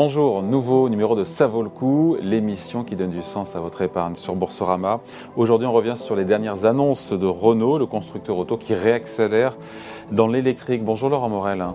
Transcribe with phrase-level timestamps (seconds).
[0.00, 4.14] Bonjour, nouveau numéro de Ça le coup, l'émission qui donne du sens à votre épargne
[4.14, 5.00] sur Boursorama.
[5.34, 9.56] Aujourd'hui, on revient sur les dernières annonces de Renault, le constructeur auto qui réaccélère
[10.12, 10.84] dans l'électrique.
[10.84, 11.66] Bonjour Laurent Morel.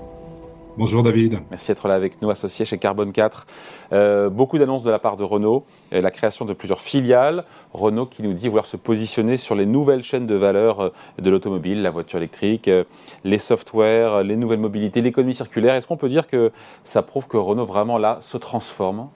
[0.76, 1.40] Bonjour David.
[1.52, 3.46] Merci d'être là avec nous, associé chez Carbone 4.
[3.92, 7.46] Euh, beaucoup d'annonces de la part de Renault, la création de plusieurs filiales.
[7.74, 11.30] Renault qui nous dit vouloir se positionner sur les nouvelles chaînes de valeur euh, de
[11.30, 12.86] l'automobile, la voiture électrique, euh,
[13.24, 15.76] les softwares, les nouvelles mobilités, l'économie circulaire.
[15.76, 16.52] Est-ce qu'on peut dire que
[16.84, 19.10] ça prouve que Renault vraiment là se transforme?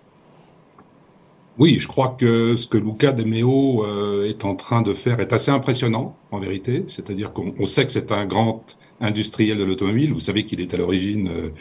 [1.59, 3.85] Oui, je crois que ce que Luca De Meo
[4.23, 6.85] est en train de faire est assez impressionnant, en vérité.
[6.87, 10.13] C'est-à-dire qu'on sait que c'est un grand industriel de l'automobile.
[10.13, 11.51] Vous savez qu'il est à l'origine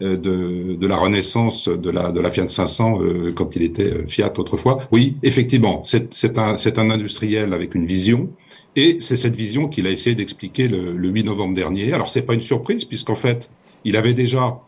[0.00, 4.32] euh, de, de, la renaissance de la, Fiat 500 euh, quand il était euh, Fiat
[4.38, 4.86] autrefois.
[4.92, 8.30] Oui, effectivement, c'est un, un industriel avec une vision.
[8.76, 11.92] Et c'est cette vision qu'il a essayé d'expliquer le, le 8 novembre dernier.
[11.92, 13.50] Alors c'est pas une surprise puisqu'en fait,
[13.84, 14.60] il avait déjà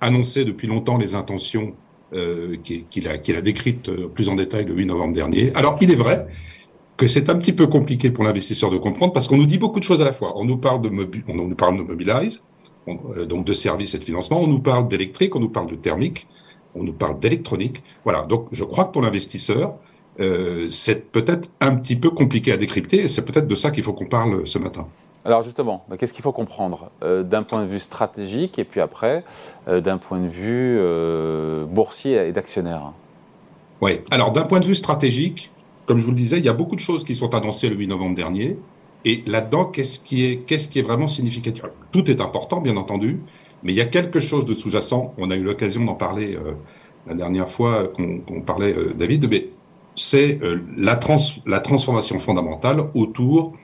[0.00, 1.74] annoncé depuis longtemps les intentions
[2.14, 5.52] euh, qu'il a, a décrites plus en détail le 8 novembre dernier.
[5.54, 6.26] Alors il est vrai
[6.98, 9.78] que c'est un petit peu compliqué pour l'investisseur de comprendre parce qu'on nous dit beaucoup
[9.78, 10.32] de choses à la fois.
[10.36, 10.90] On nous parle de,
[11.28, 12.42] on nous parle de Mobilize,
[12.88, 15.76] euh, donc de services et de financement, on nous parle d'électrique, on nous parle de
[15.76, 16.26] thermique,
[16.74, 17.82] on nous parle d'électronique.
[18.04, 19.76] Voilà, donc je crois que pour l'investisseur,
[20.20, 23.84] euh, c'est peut-être un petit peu compliqué à décrypter et c'est peut-être de ça qu'il
[23.84, 24.88] faut qu'on parle ce matin.
[25.24, 28.80] Alors justement, bah, qu'est-ce qu'il faut comprendre euh, d'un point de vue stratégique et puis
[28.80, 29.24] après
[29.66, 30.78] d'un point de vue
[31.66, 32.92] boursier et d'actionnaire?
[33.80, 35.50] Oui, alors d'un point de vue stratégique,
[35.88, 37.76] comme je vous le disais, il y a beaucoup de choses qui sont annoncées le
[37.76, 38.58] 8 novembre dernier.
[39.04, 41.64] Et là-dedans, qu'est-ce qui est, qu'est-ce qui est vraiment significatif?
[41.92, 43.20] Tout est important, bien entendu,
[43.62, 45.14] mais il y a quelque chose de sous-jacent.
[45.16, 46.52] On a eu l'occasion d'en parler euh,
[47.06, 49.48] la dernière fois qu'on, parlait, euh, David, mais
[49.94, 53.54] c'est euh, la, trans, la transformation fondamentale autour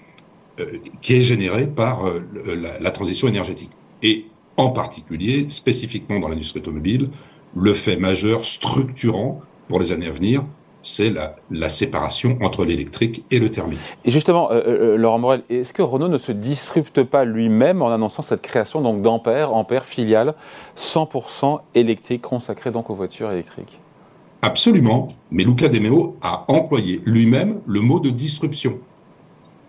[1.01, 3.70] qui est générée par la, la transition énergétique.
[4.03, 4.27] Et
[4.57, 7.11] en particulier, spécifiquement dans l'industrie automobile,
[7.57, 10.45] le fait majeur structurant pour les années à venir,
[10.85, 13.81] c'est la, séparation entre l'électrique et le thermique.
[14.05, 17.91] Et justement, euh, euh, Laurent Morel, est-ce que Renault ne se disrupte pas lui-même en
[17.91, 20.35] annonçant cette création donc d'Ampère, Ampère filiale
[20.77, 23.79] 100% électrique consacrée donc aux voitures électriques?
[24.43, 28.79] Absolument, mais Luca De Meo a employé lui-même le mot de disruption.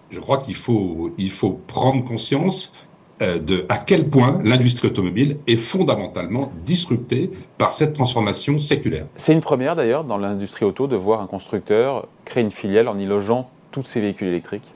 [0.10, 2.74] Je crois qu'il faut, il faut prendre conscience
[3.22, 9.08] euh, de à quel point l'industrie automobile est fondamentalement disruptée par cette transformation séculaire.
[9.16, 13.00] C'est une première d'ailleurs dans l'industrie auto de voir un constructeur créer une filiale en
[13.00, 14.70] y logeant tous ses véhicules électriques.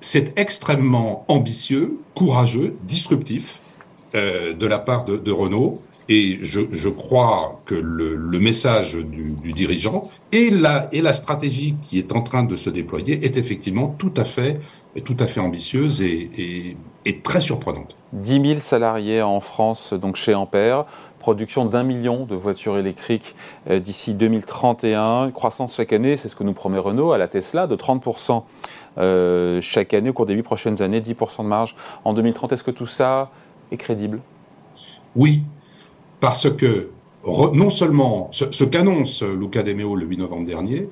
[0.00, 3.58] C'est extrêmement ambitieux, courageux, disruptif
[4.14, 5.82] euh, de la part de, Renault.
[6.12, 12.12] Et je, crois que le, message du, dirigeant et la, et la stratégie qui est
[12.12, 14.60] en train de se déployer est effectivement tout à fait
[14.96, 16.76] est tout à fait ambitieuse et,
[17.22, 17.94] très surprenante.
[18.12, 20.84] 10 000 salariés en France, donc chez Ampère,
[21.20, 23.36] production d'un million de voitures électriques
[23.68, 27.66] euh, d'ici 2031, croissance chaque année, c'est ce que nous promet Renault à la Tesla,
[27.66, 28.42] de 30%
[28.98, 32.52] euh, chaque année au cours des 8 prochaines années, 10% de marge en 2030.
[32.52, 33.30] Est-ce que tout ça
[33.70, 34.20] est crédible?
[35.14, 35.42] Oui,
[36.20, 36.90] parce que
[37.24, 40.88] non seulement ce, ce qu'annonce Luca De Meo le 8 novembre dernier,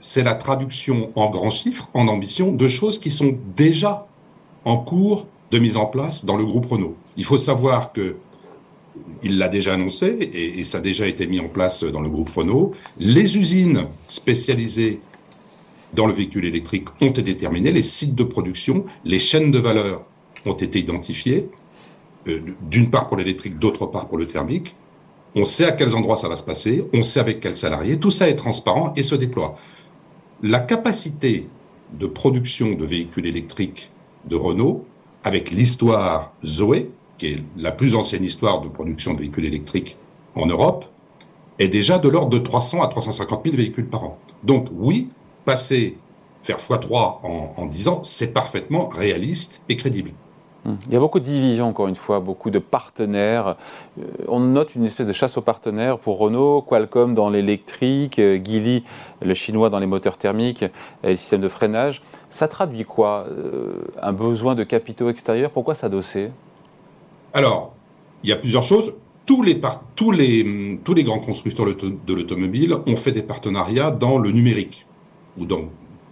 [0.00, 4.06] c'est la traduction en grands chiffres, en ambition, de choses qui sont déjà
[4.64, 6.96] en cours de mise en place dans le groupe Renault.
[7.16, 8.16] Il faut savoir que
[9.22, 12.28] il l'a déjà annoncé et, ça a déjà été mis en place dans le groupe
[12.28, 12.72] Renault.
[12.98, 15.00] Les usines spécialisées
[15.94, 20.04] dans le véhicule électrique ont été déterminées, les sites de production, les chaînes de valeur
[20.44, 21.48] ont été identifiées,
[22.26, 24.74] d'une part pour l'électrique, d'autre part pour le thermique.
[25.34, 28.12] On sait à quels endroits ça va se passer, on sait avec quels salariés, tout
[28.12, 29.56] ça est transparent et se déploie
[30.44, 31.48] la capacité
[31.98, 33.90] de production de véhicules électriques
[34.26, 34.84] de Renault,
[35.22, 39.96] avec l'histoire Zoé, qui est la plus ancienne histoire de production de véhicules électriques
[40.34, 40.84] en Europe,
[41.58, 44.18] est déjà de l'ordre de 300 à 350 000 véhicules par an.
[44.42, 45.08] Donc oui,
[45.46, 45.96] passer,
[46.42, 50.10] faire x3 en, en 10 ans, c'est parfaitement réaliste et crédible.
[50.66, 53.56] Il y a beaucoup de divisions, encore une fois, beaucoup de partenaires.
[53.98, 58.38] Euh, on note une espèce de chasse aux partenaires pour Renault, Qualcomm dans l'électrique, euh,
[58.42, 58.82] Geely,
[59.20, 62.02] le chinois dans les moteurs thermiques et les systèmes de freinage.
[62.30, 65.50] Ça traduit quoi euh, Un besoin de capitaux extérieurs?
[65.50, 66.30] Pourquoi s'adosser?
[67.34, 67.74] Alors,
[68.22, 68.96] il y a plusieurs choses.
[69.26, 69.60] Tous les,
[69.96, 74.86] tous les, tous les grands constructeurs de l'automobile ont fait des partenariats dans le numérique.
[75.38, 75.62] Ou dans,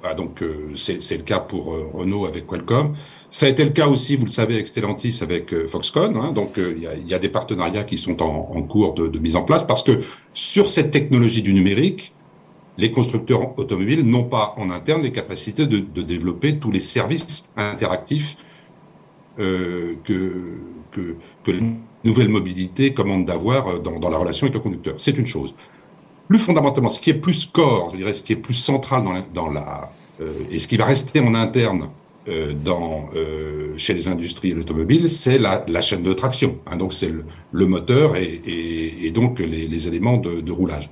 [0.02, 0.42] ah, donc,
[0.74, 2.94] c'est le cas pour Renault avec Qualcomm.
[3.32, 6.14] Ça a été le cas aussi, vous le savez, avec Stellantis, avec euh, Foxconn.
[6.16, 9.42] Hein, donc, euh, il y, a, des partenariats qui sont en, cours de, mise en
[9.42, 9.92] place parce que
[10.34, 12.12] sur cette technologie du numérique,
[12.76, 18.36] les constructeurs automobiles n'ont pas en interne les capacités de, développer tous les services interactifs
[19.38, 20.58] euh, que,
[20.90, 21.16] que,
[22.04, 24.94] nouvelle mobilité commande d'avoir dans, dans, la relation avec le conducteur.
[24.98, 25.54] C'est une chose.
[26.32, 29.12] Plus fondamentalement, ce qui est plus core, je dirais, ce qui est plus central dans
[29.12, 29.92] la, dans la
[30.50, 31.90] et ce qui va rester en interne
[32.26, 36.56] euh, dans, euh, chez les industries et l'automobile, c'est la, la, chaîne de traction.
[36.66, 37.10] Hein, donc c'est
[37.50, 40.88] le, moteur et, et, donc les, les éléments de, de, roulage.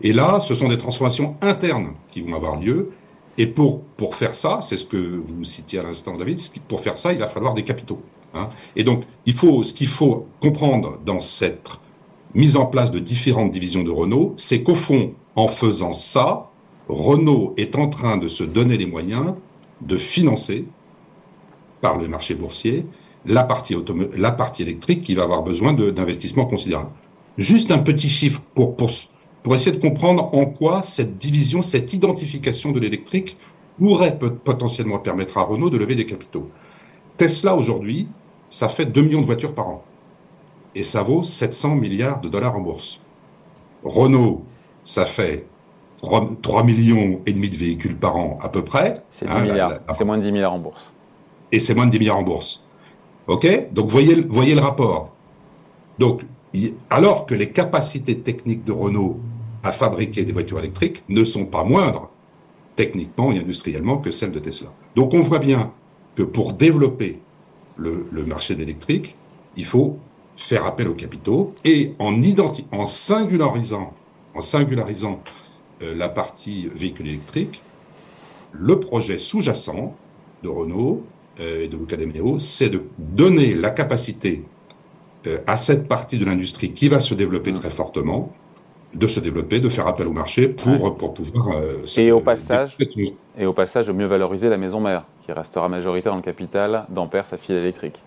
[0.00, 2.90] Et là, ce sont des transformations internes qui vont avoir lieu.
[3.38, 6.96] Et pour, pour faire ça, c'est ce que vous citiez à l'instant, David, pour faire
[6.96, 8.02] ça, il va falloir des capitaux.
[8.34, 8.48] Hein.
[8.74, 11.68] Et donc, il faut, ce qu'il faut comprendre dans cette
[12.34, 16.50] mise en place de différentes divisions de Renault, c'est qu'au fond, en faisant ça,
[16.88, 19.34] Renault est en train de se donner les moyens
[19.80, 20.66] de financer
[21.80, 22.86] par le marché boursier
[23.24, 26.90] la partie, électrique qui va avoir besoin d'investissements considérables.
[27.38, 28.90] Juste un petit chiffre pour, pour,
[29.42, 33.36] pour essayer de comprendre en quoi cette division, cette identification de l'électrique
[33.78, 36.50] pourrait potentiellement permettre à Renault de lever des capitaux.
[37.16, 38.08] Tesla aujourd'hui,
[38.50, 39.84] ça fait 2 millions de voitures par an.
[40.74, 43.00] Et ça vaut 700 milliards de dollars en bourse.
[43.84, 44.42] Renault,
[44.82, 45.46] ça fait
[46.02, 49.02] 3, millions et demi de véhicules par an à peu près.
[49.10, 49.80] C'est hein, milliards.
[49.92, 50.92] C'est moins de 10 milliards en bourse.
[51.52, 52.62] Et c'est moins de 10 milliards en bourse.
[53.28, 53.72] OK?
[53.72, 55.12] Donc voyez, voyez le rapport.
[55.98, 56.22] Donc,
[56.90, 59.20] alors que les capacités techniques de Renault
[59.62, 62.10] à fabriquer des voitures électriques ne sont pas moindres,
[62.74, 64.72] techniquement et industriellement, que celles de Tesla.
[64.96, 65.72] Donc on voit bien
[66.14, 67.20] que pour développer
[67.76, 69.16] le, le marché d'électrique,
[69.56, 69.98] il faut
[70.36, 72.14] faire appel aux capitaux et en,
[72.72, 73.92] en singularisant,
[74.34, 75.20] en singularisant
[75.82, 77.62] euh, la partie véhicule électrique,
[78.52, 79.94] le projet sous-jacent
[80.42, 81.04] de Renault
[81.40, 84.44] euh, et de Luca de c'est de donner la capacité
[85.26, 88.32] euh, à cette partie de l'industrie qui va se développer très fortement,
[88.94, 91.62] de se développer, de faire appel au marché pour, pour pouvoir...
[91.96, 92.76] et, au passage,
[93.38, 97.26] et au passage, mieux valoriser la maison mère, qui restera majoritaire dans le capital d'Ampère,
[97.26, 98.02] sa file électrique.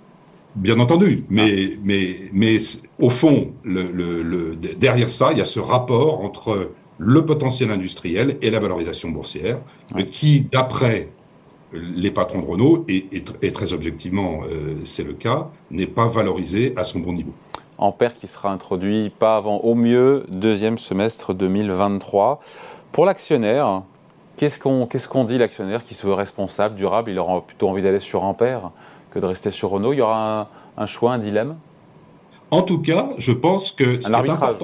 [0.56, 1.80] Bien entendu, mais, ah.
[1.84, 2.58] mais, mais
[3.00, 8.38] au fond, le, le, derrière ça, il y a ce rapport entre le potentiel industriel
[8.42, 9.60] et la valorisation boursière,
[10.10, 11.10] qui, d'après
[11.74, 16.84] les patrons de Renault, et, très objectivement euh, c'est le cas, n'est pas valorisé à
[16.84, 17.34] son bon niveau.
[17.78, 22.40] Ampère qui sera introduit pas avant au mieux deuxième semestre 2023.
[22.94, 23.82] Pour l'actionnaire,
[24.38, 27.82] qu'est-ce qu'on qu'est-ce qu'on dit l'actionnaire qui se veut responsable, durable Il aura plutôt envie
[27.82, 28.72] d'aller sur Ampère?
[29.16, 29.94] Que de rester sur Renault.
[29.94, 31.56] Il y aura un, choix, un dilemme
[32.52, 34.06] En tout cas, je pense que...
[34.08, 34.56] Un arbitrage.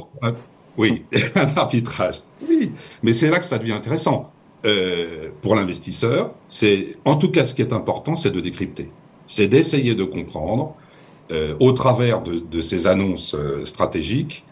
[0.77, 1.05] Oui,
[1.35, 2.21] un arbitrage.
[2.47, 4.31] Oui, mais c'est là que ça devient intéressant.
[4.65, 8.91] Euh, pour l'investisseur, c'est en tout cas ce qui est important, c'est de décrypter,
[9.25, 10.75] c'est d'essayer de comprendre
[11.31, 14.45] euh, au travers de, de ces annonces euh, stratégiques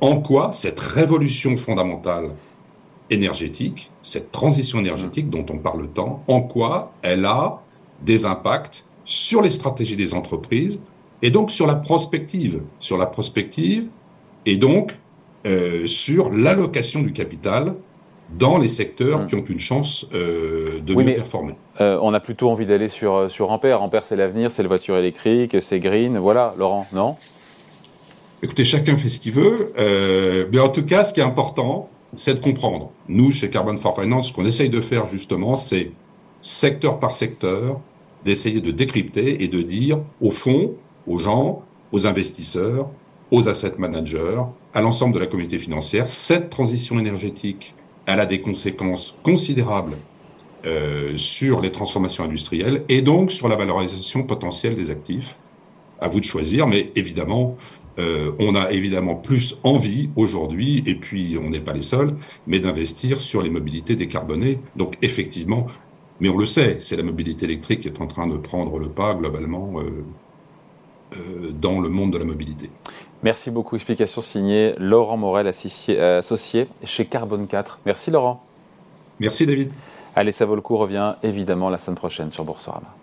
[0.00, 2.30] en quoi cette révolution fondamentale
[3.10, 7.60] énergétique, cette transition énergétique dont on parle tant, en quoi elle a
[8.00, 10.80] des impacts sur les stratégies des entreprises
[11.20, 13.88] et donc sur la prospective, sur la prospective
[14.46, 14.92] et donc
[15.46, 17.74] euh, sur l'allocation du capital
[18.38, 19.26] dans les secteurs mmh.
[19.26, 21.56] qui ont une chance euh, de mieux performer.
[21.80, 23.82] Euh, on a plutôt envie d'aller sur, sur Ampère.
[23.82, 26.16] Ampère, c'est l'avenir, c'est la voiture électrique, c'est green.
[26.16, 27.16] Voilà, Laurent, non?
[28.44, 29.72] Écoutez, chacun fait ce qu'il veut.
[30.52, 32.92] mais en tout cas, ce qui est important, c'est de comprendre.
[33.08, 35.90] Nous, chez Carbon for Finance, ce qu'on essaye de faire justement, c'est
[36.40, 37.80] secteur par secteur,
[38.24, 40.74] d'essayer de décrypter et de dire, au fond,
[41.06, 41.62] aux gens,
[41.92, 42.88] aux investisseurs,
[43.30, 44.42] aux asset managers,
[44.74, 46.10] à l'ensemble de la communauté financière.
[46.10, 47.74] Cette transition énergétique,
[48.06, 49.96] elle a des conséquences considérables
[50.66, 55.36] euh, sur les transformations industrielles et donc sur la valorisation potentielle des actifs.
[56.00, 57.56] À vous de choisir, mais évidemment,
[57.98, 62.58] euh, on a évidemment plus envie aujourd'hui, et puis on n'est pas les seuls, mais
[62.58, 64.58] d'investir sur les mobilités décarbonées.
[64.76, 65.66] Donc effectivement,
[66.20, 68.88] mais on le sait, c'est la mobilité électrique qui est en train de prendre le
[68.88, 70.04] pas globalement euh,
[71.16, 72.70] euh, dans le monde de la mobilité.
[73.22, 73.76] Merci beaucoup.
[73.76, 77.80] Explication signée Laurent Morel, associé chez Carbone 4.
[77.84, 78.44] Merci Laurent.
[79.18, 79.72] Merci David.
[80.16, 82.94] Allez, ça vaut le coup revient évidemment la semaine prochaine sur Boursorama.